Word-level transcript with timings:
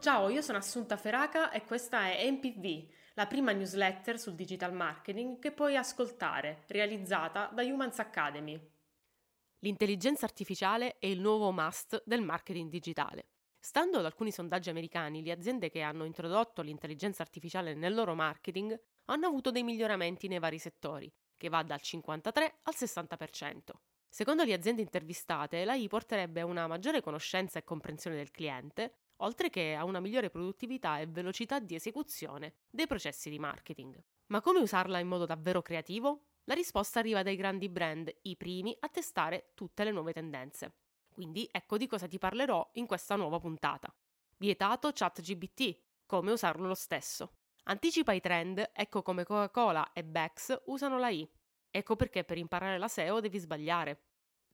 Ciao, 0.00 0.28
io 0.28 0.42
sono 0.42 0.58
Assunta 0.58 0.96
Feraca 0.96 1.50
e 1.50 1.64
questa 1.64 2.10
è 2.10 2.28
MPV, 2.30 2.88
la 3.14 3.26
prima 3.26 3.52
newsletter 3.52 4.18
sul 4.18 4.34
digital 4.34 4.72
marketing 4.72 5.38
che 5.38 5.52
puoi 5.52 5.76
ascoltare, 5.76 6.64
realizzata 6.66 7.50
da 7.52 7.62
Humans 7.62 7.98
Academy. 8.00 8.60
L'intelligenza 9.60 10.24
artificiale 10.24 10.96
è 10.98 11.06
il 11.06 11.20
nuovo 11.20 11.52
must 11.52 12.02
del 12.04 12.22
marketing 12.22 12.70
digitale. 12.70 13.28
Stando 13.58 13.98
ad 13.98 14.06
alcuni 14.06 14.32
sondaggi 14.32 14.70
americani, 14.70 15.22
le 15.22 15.32
aziende 15.32 15.68
che 15.68 15.82
hanno 15.82 16.04
introdotto 16.04 16.62
l'intelligenza 16.62 17.22
artificiale 17.22 17.74
nel 17.74 17.94
loro 17.94 18.14
marketing 18.14 18.76
hanno 19.04 19.26
avuto 19.26 19.50
dei 19.50 19.62
miglioramenti 19.62 20.28
nei 20.28 20.38
vari 20.38 20.58
settori, 20.58 21.12
che 21.36 21.48
va 21.48 21.62
dal 21.62 21.80
53 21.80 22.60
al 22.62 22.74
60%. 22.76 23.58
Secondo 24.12 24.42
le 24.42 24.52
aziende 24.52 24.82
intervistate, 24.82 25.64
l'AI 25.64 25.86
porterebbe 25.86 26.40
a 26.40 26.44
una 26.44 26.66
maggiore 26.66 27.00
conoscenza 27.00 27.60
e 27.60 27.64
comprensione 27.64 28.16
del 28.16 28.32
cliente, 28.32 28.94
oltre 29.18 29.50
che 29.50 29.74
a 29.74 29.84
una 29.84 30.00
migliore 30.00 30.30
produttività 30.30 30.98
e 30.98 31.06
velocità 31.06 31.60
di 31.60 31.76
esecuzione 31.76 32.54
dei 32.68 32.88
processi 32.88 33.30
di 33.30 33.38
marketing. 33.38 34.02
Ma 34.26 34.40
come 34.40 34.58
usarla 34.58 34.98
in 34.98 35.06
modo 35.06 35.26
davvero 35.26 35.62
creativo? 35.62 36.24
La 36.44 36.54
risposta 36.54 36.98
arriva 36.98 37.22
dai 37.22 37.36
grandi 37.36 37.68
brand, 37.68 38.12
i 38.22 38.36
primi 38.36 38.76
a 38.80 38.88
testare 38.88 39.52
tutte 39.54 39.84
le 39.84 39.92
nuove 39.92 40.12
tendenze. 40.12 40.74
Quindi 41.08 41.48
ecco 41.50 41.76
di 41.76 41.86
cosa 41.86 42.08
ti 42.08 42.18
parlerò 42.18 42.68
in 42.74 42.86
questa 42.86 43.14
nuova 43.14 43.38
puntata. 43.38 43.94
Vietato 44.38 44.90
ChatGBT, 44.92 45.78
come 46.06 46.32
usarlo 46.32 46.66
lo 46.66 46.74
stesso. 46.74 47.34
Anticipa 47.64 48.12
i 48.12 48.20
trend, 48.20 48.70
ecco 48.72 49.02
come 49.02 49.22
Coca-Cola 49.22 49.92
e 49.92 50.02
Bex 50.02 50.62
usano 50.66 50.98
la 50.98 51.10
I. 51.10 51.30
Ecco 51.70 51.94
perché 51.94 52.24
per 52.24 52.38
imparare 52.38 52.78
la 52.78 52.88
SEO 52.88 53.20
devi 53.20 53.38
sbagliare. 53.38 54.09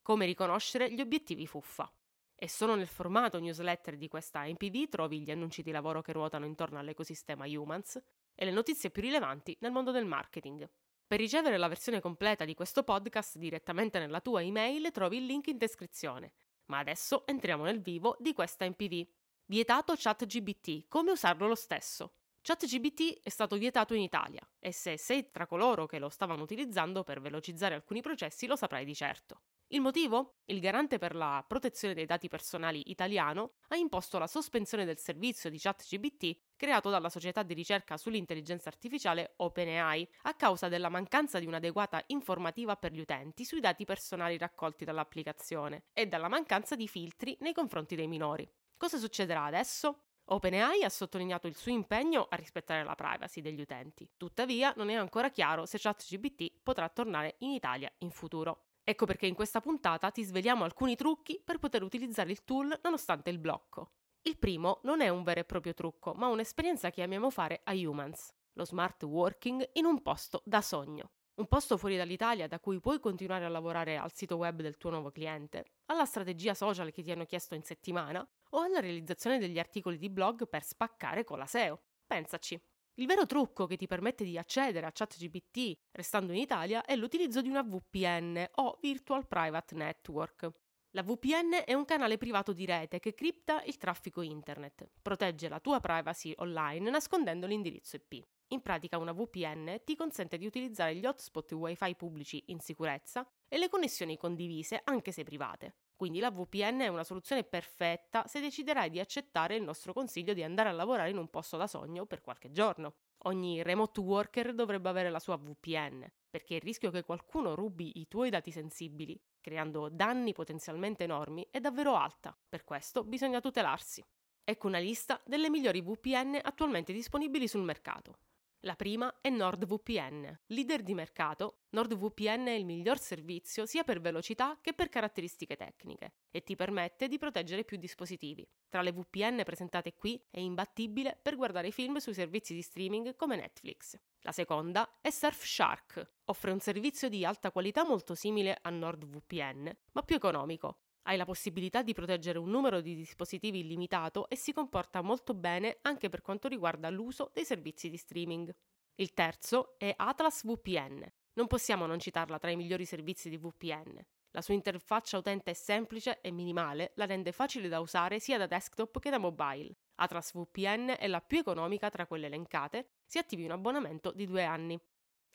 Come 0.06 0.24
riconoscere 0.24 0.92
gli 0.92 1.00
obiettivi 1.00 1.48
fuffa. 1.48 1.92
E 2.36 2.48
solo 2.48 2.76
nel 2.76 2.86
formato 2.86 3.40
newsletter 3.40 3.96
di 3.96 4.06
questa 4.06 4.44
MPV 4.44 4.88
trovi 4.88 5.18
gli 5.18 5.32
annunci 5.32 5.62
di 5.62 5.72
lavoro 5.72 6.00
che 6.00 6.12
ruotano 6.12 6.44
intorno 6.44 6.78
all'ecosistema 6.78 7.44
Humans 7.44 8.00
e 8.32 8.44
le 8.44 8.52
notizie 8.52 8.92
più 8.92 9.02
rilevanti 9.02 9.56
nel 9.62 9.72
mondo 9.72 9.90
del 9.90 10.04
marketing. 10.04 10.70
Per 11.04 11.18
ricevere 11.18 11.56
la 11.56 11.66
versione 11.66 11.98
completa 11.98 12.44
di 12.44 12.54
questo 12.54 12.84
podcast 12.84 13.36
direttamente 13.36 13.98
nella 13.98 14.20
tua 14.20 14.44
email 14.44 14.92
trovi 14.92 15.16
il 15.16 15.26
link 15.26 15.48
in 15.48 15.58
descrizione. 15.58 16.34
Ma 16.66 16.78
adesso 16.78 17.26
entriamo 17.26 17.64
nel 17.64 17.82
vivo 17.82 18.16
di 18.20 18.32
questa 18.32 18.64
MPV. 18.64 19.04
Vietato 19.46 19.94
ChatGBT, 19.96 20.86
come 20.86 21.10
usarlo 21.10 21.48
lo 21.48 21.56
stesso? 21.56 22.12
ChatGBT 22.42 23.22
è 23.24 23.28
stato 23.28 23.56
vietato 23.56 23.92
in 23.92 24.02
Italia 24.02 24.48
e 24.60 24.70
se 24.70 24.98
sei 24.98 25.32
tra 25.32 25.48
coloro 25.48 25.86
che 25.86 25.98
lo 25.98 26.10
stavano 26.10 26.44
utilizzando 26.44 27.02
per 27.02 27.20
velocizzare 27.20 27.74
alcuni 27.74 28.02
processi 28.02 28.46
lo 28.46 28.54
saprai 28.54 28.84
di 28.84 28.94
certo. 28.94 29.40
Il 29.70 29.80
motivo? 29.80 30.36
Il 30.44 30.60
garante 30.60 30.96
per 30.98 31.16
la 31.16 31.44
protezione 31.44 31.92
dei 31.92 32.06
dati 32.06 32.28
personali 32.28 32.88
italiano 32.90 33.54
ha 33.68 33.76
imposto 33.76 34.16
la 34.16 34.28
sospensione 34.28 34.84
del 34.84 34.96
servizio 34.96 35.50
di 35.50 35.58
ChatGBT 35.58 36.38
creato 36.54 36.88
dalla 36.88 37.08
società 37.08 37.42
di 37.42 37.52
ricerca 37.52 37.96
sull'intelligenza 37.96 38.68
artificiale 38.68 39.32
OpenAI 39.38 40.08
a 40.22 40.34
causa 40.34 40.68
della 40.68 40.88
mancanza 40.88 41.40
di 41.40 41.46
un'adeguata 41.46 42.00
informativa 42.08 42.76
per 42.76 42.92
gli 42.92 43.00
utenti 43.00 43.44
sui 43.44 43.58
dati 43.58 43.84
personali 43.84 44.38
raccolti 44.38 44.84
dall'applicazione 44.84 45.86
e 45.92 46.06
dalla 46.06 46.28
mancanza 46.28 46.76
di 46.76 46.86
filtri 46.86 47.36
nei 47.40 47.52
confronti 47.52 47.96
dei 47.96 48.06
minori. 48.06 48.48
Cosa 48.76 48.98
succederà 48.98 49.46
adesso? 49.46 50.02
OpenAI 50.26 50.84
ha 50.84 50.88
sottolineato 50.88 51.48
il 51.48 51.56
suo 51.56 51.72
impegno 51.72 52.28
a 52.30 52.36
rispettare 52.36 52.84
la 52.84 52.94
privacy 52.94 53.40
degli 53.40 53.60
utenti. 53.60 54.08
Tuttavia, 54.16 54.72
non 54.76 54.90
è 54.90 54.94
ancora 54.94 55.30
chiaro 55.30 55.66
se 55.66 55.78
ChatGPT 55.80 56.60
potrà 56.62 56.88
tornare 56.88 57.34
in 57.38 57.50
Italia 57.50 57.92
in 57.98 58.10
futuro. 58.10 58.65
Ecco 58.88 59.04
perché 59.04 59.26
in 59.26 59.34
questa 59.34 59.60
puntata 59.60 60.12
ti 60.12 60.22
sveliamo 60.22 60.62
alcuni 60.62 60.94
trucchi 60.94 61.42
per 61.44 61.58
poter 61.58 61.82
utilizzare 61.82 62.30
il 62.30 62.44
tool 62.44 62.78
nonostante 62.84 63.30
il 63.30 63.40
blocco. 63.40 63.94
Il 64.22 64.38
primo 64.38 64.78
non 64.84 65.00
è 65.00 65.08
un 65.08 65.24
vero 65.24 65.40
e 65.40 65.44
proprio 65.44 65.74
trucco, 65.74 66.14
ma 66.14 66.28
un'esperienza 66.28 66.90
che 66.90 67.02
amiamo 67.02 67.28
fare 67.30 67.62
a 67.64 67.72
Humans, 67.72 68.32
lo 68.52 68.64
smart 68.64 69.02
working 69.02 69.70
in 69.72 69.86
un 69.86 70.02
posto 70.02 70.40
da 70.44 70.60
sogno. 70.60 71.10
Un 71.34 71.48
posto 71.48 71.76
fuori 71.76 71.96
dall'Italia 71.96 72.46
da 72.46 72.60
cui 72.60 72.78
puoi 72.78 73.00
continuare 73.00 73.44
a 73.44 73.48
lavorare 73.48 73.96
al 73.96 74.12
sito 74.12 74.36
web 74.36 74.62
del 74.62 74.76
tuo 74.76 74.90
nuovo 74.90 75.10
cliente, 75.10 75.64
alla 75.86 76.04
strategia 76.04 76.54
social 76.54 76.92
che 76.92 77.02
ti 77.02 77.10
hanno 77.10 77.26
chiesto 77.26 77.56
in 77.56 77.64
settimana 77.64 78.24
o 78.50 78.60
alla 78.60 78.78
realizzazione 78.78 79.40
degli 79.40 79.58
articoli 79.58 79.98
di 79.98 80.10
blog 80.10 80.48
per 80.48 80.62
spaccare 80.62 81.24
con 81.24 81.38
la 81.38 81.46
SEO. 81.46 81.82
Pensaci. 82.06 82.62
Il 82.98 83.06
vero 83.06 83.26
trucco 83.26 83.66
che 83.66 83.76
ti 83.76 83.86
permette 83.86 84.24
di 84.24 84.38
accedere 84.38 84.86
a 84.86 84.90
ChatGPT 84.90 85.76
restando 85.92 86.32
in 86.32 86.38
Italia 86.38 86.82
è 86.82 86.96
l'utilizzo 86.96 87.42
di 87.42 87.50
una 87.50 87.62
VPN 87.62 88.42
o 88.54 88.78
Virtual 88.80 89.26
Private 89.26 89.74
Network. 89.74 90.50
La 90.92 91.02
VPN 91.02 91.64
è 91.66 91.74
un 91.74 91.84
canale 91.84 92.16
privato 92.16 92.54
di 92.54 92.64
rete 92.64 92.98
che 92.98 93.12
cripta 93.12 93.62
il 93.64 93.76
traffico 93.76 94.22
internet, 94.22 94.88
protegge 95.02 95.50
la 95.50 95.60
tua 95.60 95.78
privacy 95.78 96.32
online 96.36 96.88
nascondendo 96.88 97.46
l'indirizzo 97.46 97.96
IP. 97.96 98.26
In 98.48 98.62
pratica 98.62 98.96
una 98.96 99.12
VPN 99.12 99.82
ti 99.84 99.94
consente 99.94 100.38
di 100.38 100.46
utilizzare 100.46 100.94
gli 100.94 101.04
hotspot 101.04 101.52
wifi 101.52 101.94
pubblici 101.96 102.44
in 102.46 102.60
sicurezza 102.60 103.28
e 103.46 103.58
le 103.58 103.68
connessioni 103.68 104.16
condivise 104.16 104.80
anche 104.84 105.12
se 105.12 105.22
private. 105.22 105.74
Quindi 105.96 106.20
la 106.20 106.30
VPN 106.30 106.80
è 106.80 106.88
una 106.88 107.04
soluzione 107.04 107.42
perfetta 107.42 108.26
se 108.26 108.40
deciderai 108.40 108.90
di 108.90 109.00
accettare 109.00 109.56
il 109.56 109.62
nostro 109.62 109.94
consiglio 109.94 110.34
di 110.34 110.42
andare 110.42 110.68
a 110.68 110.72
lavorare 110.72 111.08
in 111.10 111.16
un 111.16 111.28
posto 111.28 111.56
da 111.56 111.66
sogno 111.66 112.04
per 112.04 112.20
qualche 112.20 112.52
giorno. 112.52 112.96
Ogni 113.24 113.62
remote 113.62 114.00
worker 114.00 114.54
dovrebbe 114.54 114.90
avere 114.90 115.08
la 115.08 115.18
sua 115.18 115.36
VPN, 115.36 116.06
perché 116.28 116.56
il 116.56 116.60
rischio 116.60 116.90
che 116.90 117.02
qualcuno 117.02 117.54
rubi 117.54 117.98
i 117.98 118.06
tuoi 118.08 118.28
dati 118.28 118.50
sensibili 118.50 119.18
creando 119.46 119.88
danni 119.88 120.32
potenzialmente 120.32 121.04
enormi, 121.04 121.46
è 121.52 121.60
davvero 121.60 121.94
alta. 121.94 122.36
Per 122.48 122.64
questo 122.64 123.04
bisogna 123.04 123.38
tutelarsi. 123.38 124.04
Ecco 124.42 124.66
una 124.66 124.78
lista 124.78 125.22
delle 125.24 125.48
migliori 125.48 125.80
VPN 125.80 126.40
attualmente 126.42 126.92
disponibili 126.92 127.46
sul 127.46 127.62
mercato. 127.62 128.18
La 128.60 128.74
prima 128.74 129.18
è 129.20 129.28
NordVPN. 129.28 130.40
Leader 130.46 130.82
di 130.82 130.94
mercato, 130.94 131.64
NordVPN 131.70 132.46
è 132.46 132.52
il 132.52 132.64
miglior 132.64 132.98
servizio 132.98 133.66
sia 133.66 133.84
per 133.84 134.00
velocità 134.00 134.58
che 134.60 134.72
per 134.72 134.88
caratteristiche 134.88 135.56
tecniche 135.56 136.14
e 136.30 136.42
ti 136.42 136.56
permette 136.56 137.06
di 137.06 137.18
proteggere 137.18 137.64
più 137.64 137.76
dispositivi. 137.76 138.48
Tra 138.68 138.82
le 138.82 138.92
VPN 138.92 139.42
presentate 139.44 139.94
qui 139.94 140.20
è 140.30 140.40
imbattibile 140.40 141.18
per 141.20 141.36
guardare 141.36 141.70
film 141.70 141.98
sui 141.98 142.14
servizi 142.14 142.54
di 142.54 142.62
streaming 142.62 143.14
come 143.14 143.36
Netflix. 143.36 143.98
La 144.20 144.32
seconda 144.32 144.98
è 145.00 145.10
Surfshark. 145.10 146.14
Offre 146.24 146.50
un 146.50 146.58
servizio 146.58 147.08
di 147.08 147.24
alta 147.24 147.52
qualità 147.52 147.84
molto 147.84 148.14
simile 148.14 148.58
a 148.60 148.70
NordVPN, 148.70 149.70
ma 149.92 150.02
più 150.02 150.16
economico. 150.16 150.80
Hai 151.08 151.16
la 151.16 151.24
possibilità 151.24 151.82
di 151.82 151.94
proteggere 151.94 152.38
un 152.38 152.50
numero 152.50 152.80
di 152.80 152.96
dispositivi 152.96 153.60
illimitato 153.60 154.28
e 154.28 154.34
si 154.34 154.52
comporta 154.52 155.02
molto 155.02 155.34
bene 155.34 155.78
anche 155.82 156.08
per 156.08 156.20
quanto 156.20 156.48
riguarda 156.48 156.90
l'uso 156.90 157.30
dei 157.32 157.44
servizi 157.44 157.88
di 157.88 157.96
streaming. 157.96 158.52
Il 158.96 159.14
terzo 159.14 159.78
è 159.78 159.94
Atlas 159.96 160.44
VPN. 160.44 161.06
Non 161.34 161.46
possiamo 161.46 161.86
non 161.86 162.00
citarla 162.00 162.38
tra 162.38 162.50
i 162.50 162.56
migliori 162.56 162.84
servizi 162.84 163.28
di 163.28 163.36
VPN. 163.36 164.04
La 164.32 164.42
sua 164.42 164.54
interfaccia 164.54 165.16
utente 165.16 165.52
è 165.52 165.54
semplice 165.54 166.20
e 166.20 166.32
minimale, 166.32 166.90
la 166.96 167.06
rende 167.06 167.30
facile 167.30 167.68
da 167.68 167.78
usare 167.78 168.18
sia 168.18 168.36
da 168.36 168.48
desktop 168.48 168.98
che 168.98 169.10
da 169.10 169.18
mobile. 169.18 169.76
Atlas 170.00 170.32
VPN 170.32 170.96
è 170.98 171.06
la 171.06 171.20
più 171.20 171.38
economica 171.38 171.88
tra 171.88 172.08
quelle 172.08 172.26
elencate 172.26 172.88
si 173.04 173.18
attivi 173.18 173.44
un 173.44 173.52
abbonamento 173.52 174.10
di 174.10 174.26
due 174.26 174.42
anni. 174.42 174.76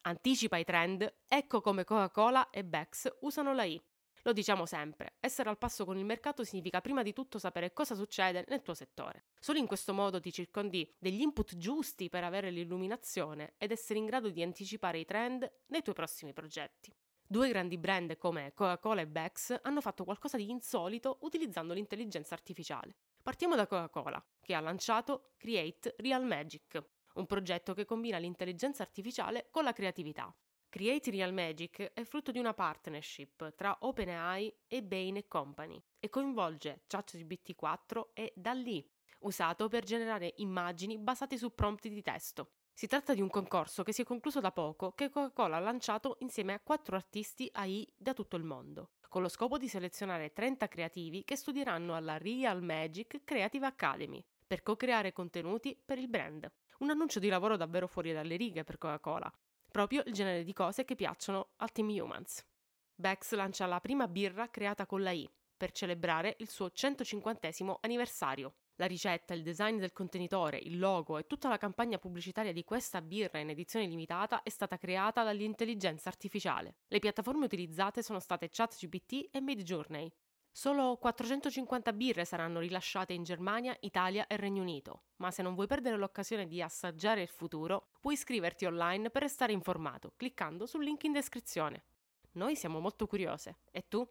Anticipa 0.02 0.58
i 0.58 0.66
trend, 0.66 1.22
ecco 1.30 1.62
come 1.62 1.86
Coca-Cola 1.86 2.50
e 2.50 2.66
Bex 2.66 3.20
usano 3.22 3.54
la 3.54 3.64
I. 3.64 3.82
Lo 4.24 4.34
diciamo 4.34 4.68
sempre, 4.68 5.14
essere 5.20 5.50
al 5.50 5.58
passo 5.58 5.84
con 5.84 5.98
il 5.98 6.06
mercato 6.06 6.44
significa 6.44 6.80
prima 6.80 7.02
di 7.02 7.12
tutto 7.12 7.40
sapere 7.40 7.74
cosa 7.74 7.96
succede 7.96 8.46
nel 8.50 8.62
tuo 8.62 8.76
settore. 8.76 9.26
Solo 9.40 9.58
in 9.58 9.66
questo 9.66 9.94
modo 9.94 10.20
ti 10.20 10.32
circondi 10.32 10.88
degli 11.00 11.22
input 11.22 11.58
giusti 11.58 12.08
per 12.08 12.24
avere 12.24 12.52
l'illuminazione 12.52 13.56
ed 13.58 13.72
essere 13.72 13.98
in 13.98 14.06
grado 14.06 14.30
di 14.30 14.44
anticipare 14.44 15.00
i 15.00 15.06
trend 15.06 15.52
nei 15.68 15.82
tuoi 15.82 15.96
prossimi 15.96 16.34
progetti. 16.34 16.94
Due 17.26 17.48
grandi 17.48 17.80
brand 17.80 18.16
come 18.18 18.54
Coca-Cola 18.54 19.02
e 19.02 19.08
Bex 19.08 19.58
hanno 19.64 19.82
fatto 19.82 20.04
qualcosa 20.04 20.38
di 20.38 20.50
insolito 20.50 21.18
utilizzando 21.22 21.74
l'intelligenza 21.74 22.36
artificiale. 22.36 22.96
Partiamo 23.24 23.56
da 23.56 23.66
Coca-Cola, 23.66 24.24
che 24.40 24.54
ha 24.54 24.60
lanciato 24.60 25.32
Create 25.38 25.96
Real 25.98 26.26
Magic, 26.26 26.84
un 27.14 27.26
progetto 27.26 27.74
che 27.74 27.86
combina 27.86 28.18
l'intelligenza 28.18 28.84
artificiale 28.84 29.48
con 29.50 29.64
la 29.64 29.74
creatività. 29.74 30.32
Create 30.72 31.12
Real 31.12 31.34
Magic 31.34 31.92
è 31.94 32.06
frutto 32.06 32.32
di 32.32 32.40
una 32.40 32.54
partnership 32.54 33.56
tra 33.56 33.76
OpenAI 33.82 34.56
e 34.68 34.82
Bain 34.82 35.22
Company 35.28 35.78
e 36.00 36.08
coinvolge 36.08 36.84
ChatGPT 36.88 37.56
4 37.56 38.12
e 38.14 38.32
DALL-E, 38.38 38.86
usato 39.20 39.68
per 39.68 39.84
generare 39.84 40.32
immagini 40.38 40.98
basate 40.98 41.38
su 41.38 41.54
prompt 41.54 41.90
di 41.90 42.02
testo. 42.02 42.52
Si 42.72 42.88
tratta 42.88 43.14
di 43.14 43.20
un 43.20 43.30
concorso 43.30 43.84
che 43.84 43.92
si 43.92 44.04
è 44.04 44.06
concluso 44.06 44.40
da 44.40 44.54
poco 44.54 44.94
che 44.94 45.10
Coca-Cola 45.10 45.58
ha 45.58 45.60
lanciato 45.60 46.16
insieme 46.20 46.54
a 46.54 46.62
quattro 46.62 46.96
artisti 46.96 47.50
AI 47.52 47.86
da 47.98 48.14
tutto 48.14 48.38
il 48.38 48.46
mondo, 48.46 48.92
con 49.10 49.22
lo 49.22 49.28
scopo 49.28 49.58
di 49.58 49.68
selezionare 49.68 50.32
30 50.32 50.70
creativi 50.70 51.26
che 51.26 51.36
studieranno 51.36 51.96
alla 51.96 52.18
Real 52.18 52.64
Magic 52.64 53.26
Creative 53.26 53.66
Academy 53.66 54.24
per 54.48 54.64
co-creare 54.64 55.12
contenuti 55.12 55.78
per 55.84 55.98
il 55.98 56.08
brand. 56.08 56.50
Un 56.78 56.92
annuncio 56.92 57.20
di 57.20 57.28
lavoro 57.28 57.58
davvero 57.58 57.88
fuori 57.88 58.14
dalle 58.14 58.38
righe 58.38 58.64
per 58.64 58.78
Coca-Cola, 58.78 59.30
proprio 59.72 60.04
il 60.06 60.14
genere 60.14 60.44
di 60.44 60.54
cose 60.54 60.84
che 60.84 60.96
piacciono 60.96 61.52
al 61.58 61.72
team 61.72 61.88
Humans. 61.90 62.46
Bex 62.94 63.34
lancia 63.34 63.66
la 63.66 63.80
prima 63.80 64.08
birra 64.08 64.50
creata 64.50 64.86
con 64.86 65.02
la 65.02 65.12
I 65.12 65.28
per 65.56 65.72
celebrare 65.72 66.36
il 66.40 66.50
suo 66.50 66.70
150 66.70 67.50
anniversario. 67.82 68.56
La 68.76 68.88
ricetta, 68.88 69.34
il 69.34 69.44
design 69.44 69.78
del 69.78 69.94
contenitore, 69.94 70.58
il 70.58 70.80
logo 70.80 71.18
e 71.18 71.28
tutta 71.28 71.50
la 71.50 71.58
campagna 71.58 72.00
pubblicitaria 72.00 72.52
di 72.52 72.64
questa 72.64 73.02
birra 73.02 73.40
in 73.40 73.50
edizione 73.50 73.86
limitata 73.86 74.42
è 74.44 74.50
stata 74.50 74.78
creata 74.78 75.24
dall'intelligenza 75.24 76.10
artificiale. 76.10 76.78
Le 76.88 77.00
piattaforme 77.00 77.46
utilizzate 77.46 78.02
sono 78.02 78.20
state 78.20 78.50
ChatGPT 78.50 79.30
e 79.32 79.40
Midjourney. 79.40 80.12
Solo 80.54 80.98
450 80.98 81.94
birre 81.94 82.26
saranno 82.26 82.60
rilasciate 82.60 83.14
in 83.14 83.24
Germania, 83.24 83.76
Italia 83.82 84.28
e 84.28 84.36
Regno 84.36 84.62
Unito, 84.62 85.04
ma 85.18 85.32
se 85.32 85.42
non 85.42 85.56
vuoi 85.56 85.66
perdere 85.66 85.96
l'occasione 85.96 86.46
di 86.46 86.62
assaggiare 86.62 87.22
il 87.22 87.30
futuro, 87.30 87.92
puoi 88.02 88.16
iscriverti 88.16 88.66
online 88.66 89.10
per 89.10 89.22
restare 89.22 89.54
informato 89.54 90.14
cliccando 90.18 90.66
sul 90.66 90.84
link 90.84 91.04
in 91.06 91.14
descrizione. 91.14 91.86
Noi 92.34 92.56
siamo 92.56 92.80
molto 92.80 93.08
curiose. 93.08 93.60
E 93.72 93.88
tu? 93.88 94.08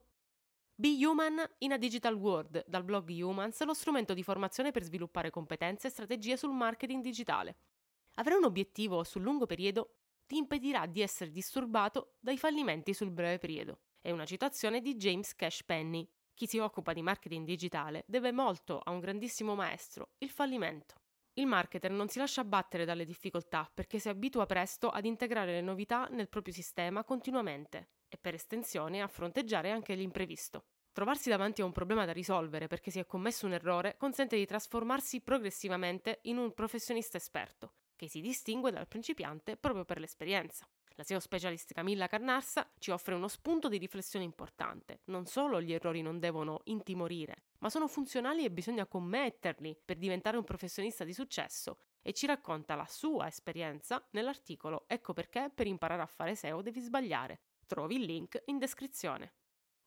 Be 0.75 0.97
Human 1.05 1.47
in 1.59 1.73
a 1.73 1.77
Digital 1.77 2.15
World, 2.15 2.65
dal 2.67 2.85
blog 2.85 3.11
Humans, 3.11 3.63
lo 3.65 3.75
strumento 3.75 4.15
di 4.15 4.23
formazione 4.23 4.71
per 4.71 4.83
sviluppare 4.83 5.29
competenze 5.29 5.89
e 5.89 5.91
strategie 5.91 6.39
sul 6.39 6.53
marketing 6.53 7.03
digitale. 7.03 7.57
Avere 8.15 8.37
un 8.37 8.45
obiettivo 8.45 9.05
sul 9.05 9.21
lungo 9.21 9.45
periodo 9.45 9.97
ti 10.27 10.39
impedirà 10.39 10.87
di 10.87 11.03
essere 11.03 11.31
disturbato 11.31 12.15
dai 12.19 12.39
fallimenti 12.39 12.95
sul 12.95 13.11
breve 13.11 13.39
periodo. 13.39 13.81
È 14.01 14.11
una 14.11 14.25
citazione 14.25 14.81
di 14.81 14.97
James 14.97 15.35
Cash 15.35 15.65
Penny. 15.65 16.09
Chi 16.41 16.47
si 16.47 16.57
occupa 16.57 16.95
di 16.95 17.03
marketing 17.03 17.45
digitale 17.45 18.03
deve 18.07 18.33
molto 18.33 18.81
a 18.83 18.93
un 18.93 18.99
grandissimo 18.99 19.55
maestro, 19.55 20.13
il 20.21 20.31
fallimento. 20.31 20.95
Il 21.35 21.45
marketer 21.45 21.91
non 21.91 22.09
si 22.09 22.17
lascia 22.17 22.45
battere 22.45 22.87
dalle 22.87 23.05
difficoltà 23.05 23.71
perché 23.75 23.99
si 23.99 24.09
abitua 24.09 24.47
presto 24.47 24.89
ad 24.89 25.05
integrare 25.05 25.53
le 25.53 25.61
novità 25.61 26.07
nel 26.07 26.31
proprio 26.31 26.55
sistema 26.55 27.05
continuamente 27.05 27.91
e 28.09 28.17
per 28.17 28.33
estensione 28.33 29.03
a 29.03 29.07
fronteggiare 29.07 29.71
anche 29.71 29.93
l'imprevisto. 29.95 30.65
Trovarsi 30.93 31.29
davanti 31.29 31.61
a 31.61 31.67
un 31.67 31.73
problema 31.73 32.07
da 32.07 32.13
risolvere 32.13 32.69
perché 32.69 32.91
si 32.91 33.01
è 33.01 33.05
commesso 33.05 33.45
un 33.45 33.53
errore 33.53 33.99
consente 33.99 34.37
di 34.37 34.47
trasformarsi 34.47 35.21
progressivamente 35.21 36.21
in 36.23 36.39
un 36.39 36.55
professionista 36.55 37.19
esperto, 37.19 37.75
che 37.97 38.09
si 38.09 38.23
distingue 38.23 38.71
dal 38.71 38.89
principiante 38.89 39.59
proprio 39.59 39.85
per 39.85 40.01
l'esperienza. 40.01 40.67
La 40.95 41.05
SEO 41.05 41.21
specialist 41.21 41.73
Camilla 41.73 42.07
Carnarsa 42.07 42.71
ci 42.79 42.91
offre 42.91 43.15
uno 43.15 43.29
spunto 43.29 43.69
di 43.69 43.79
riflessione 43.79 44.25
importante. 44.25 45.01
Non 45.05 45.27
solo 45.27 45.61
gli 45.63 45.73
errori 45.73 46.03
non 46.03 46.19
devono 46.19 46.61
intimorire, 46.65 47.45
ma 47.61 47.71
sono 47.71 47.89
funzionali 47.89 48.45
e 48.45 48.51
bisogna 48.51 48.87
commetterli 48.87 49.79
per 49.85 49.97
diventare 49.97 50.37
un 50.37 50.45
professionista 50.45 51.05
di 51.05 51.15
successo 51.15 51.79
e 52.03 52.13
ci 52.13 52.27
racconta 52.27 52.75
la 52.75 52.87
sua 52.87 53.27
esperienza 53.27 54.07
nell'articolo 54.11 54.85
Ecco 54.87 55.13
perché 55.13 55.51
per 55.55 55.67
imparare 55.67 56.03
a 56.03 56.07
fare 56.07 56.35
SEO 56.35 56.63
devi 56.63 56.81
sbagliare, 56.81 57.41
Trovi 57.71 57.95
il 57.95 58.03
link 58.03 58.43
in 58.47 58.59
descrizione. 58.59 59.35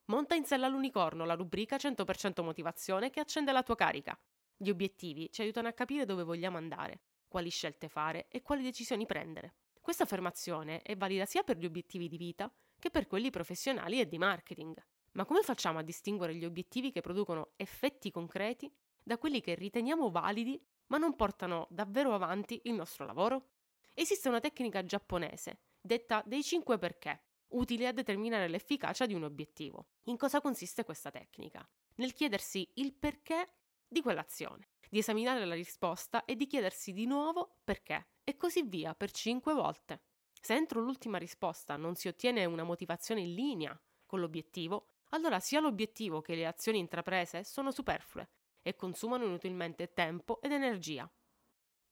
Monta 0.05 0.35
in 0.35 0.45
sella 0.45 0.67
all'unicorno 0.67 1.25
la 1.25 1.33
rubrica 1.33 1.75
100% 1.75 2.41
motivazione 2.41 3.09
che 3.09 3.19
accende 3.19 3.51
la 3.51 3.61
tua 3.61 3.75
carica. 3.75 4.17
Gli 4.55 4.69
obiettivi 4.69 5.29
ci 5.33 5.41
aiutano 5.41 5.67
a 5.67 5.73
capire 5.73 6.05
dove 6.05 6.23
vogliamo 6.23 6.55
andare, 6.55 7.01
quali 7.27 7.49
scelte 7.49 7.89
fare 7.89 8.27
e 8.29 8.41
quali 8.41 8.63
decisioni 8.63 9.05
prendere. 9.05 9.55
Questa 9.83 10.03
affermazione 10.03 10.81
è 10.81 10.95
valida 10.95 11.25
sia 11.25 11.43
per 11.43 11.57
gli 11.57 11.65
obiettivi 11.65 12.07
di 12.07 12.15
vita 12.15 12.49
che 12.79 12.89
per 12.89 13.05
quelli 13.05 13.31
professionali 13.31 13.99
e 13.99 14.07
di 14.07 14.17
marketing. 14.17 14.81
Ma 15.11 15.25
come 15.25 15.41
facciamo 15.41 15.77
a 15.77 15.81
distinguere 15.83 16.33
gli 16.35 16.45
obiettivi 16.45 16.89
che 16.89 17.01
producono 17.01 17.51
effetti 17.57 18.09
concreti 18.09 18.73
da 19.03 19.17
quelli 19.17 19.41
che 19.41 19.55
riteniamo 19.55 20.09
validi 20.09 20.57
ma 20.87 20.97
non 20.97 21.17
portano 21.17 21.67
davvero 21.69 22.13
avanti 22.13 22.61
il 22.63 22.75
nostro 22.75 23.05
lavoro? 23.05 23.49
Esiste 23.93 24.29
una 24.29 24.39
tecnica 24.39 24.85
giapponese, 24.85 25.63
detta 25.81 26.23
dei 26.25 26.43
5 26.43 26.77
perché, 26.77 27.21
utile 27.49 27.87
a 27.87 27.91
determinare 27.91 28.47
l'efficacia 28.47 29.05
di 29.05 29.13
un 29.13 29.23
obiettivo. 29.23 29.87
In 30.03 30.15
cosa 30.15 30.39
consiste 30.39 30.85
questa 30.85 31.11
tecnica? 31.11 31.69
Nel 31.95 32.13
chiedersi 32.13 32.71
il 32.75 32.93
perché 32.93 33.55
di 33.85 34.01
quell'azione, 34.01 34.69
di 34.89 34.99
esaminare 34.99 35.43
la 35.43 35.55
risposta 35.55 36.23
e 36.23 36.37
di 36.37 36.47
chiedersi 36.47 36.93
di 36.93 37.05
nuovo 37.05 37.57
perché, 37.65 38.12
e 38.23 38.37
così 38.37 38.63
via 38.63 38.93
per 38.95 39.11
cinque 39.11 39.53
volte. 39.53 40.03
Se 40.39 40.53
entro 40.53 40.81
l'ultima 40.81 41.17
risposta 41.17 41.77
non 41.77 41.95
si 41.95 42.07
ottiene 42.07 42.45
una 42.45 42.63
motivazione 42.63 43.21
in 43.21 43.33
linea 43.33 43.79
con 44.05 44.19
l'obiettivo, 44.19 44.95
allora 45.09 45.39
sia 45.39 45.59
l'obiettivo 45.59 46.21
che 46.21 46.35
le 46.35 46.45
azioni 46.45 46.79
intraprese 46.79 47.43
sono 47.43 47.71
superflue 47.71 48.29
e 48.61 48.75
consumano 48.75 49.25
inutilmente 49.25 49.93
tempo 49.93 50.41
ed 50.41 50.51
energia. 50.51 51.09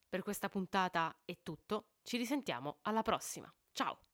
Per 0.10 0.24
questa 0.24 0.50
puntata 0.50 1.22
è 1.24 1.39
tutto, 1.42 1.92
ci 2.04 2.18
risentiamo 2.18 2.80
alla 2.81 3.01
prossima. 3.01 3.54
Ciao! 3.72 4.11